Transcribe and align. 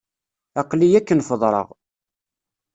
Aql-iyi 0.61 0.97
akken 0.99 1.25
feḍreɣ. 1.29 1.67